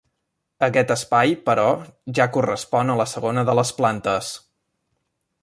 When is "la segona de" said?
3.03-3.57